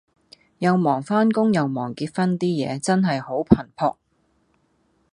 [0.57, 3.97] 又忙返工又忙結婚 D 野，真係好頻撲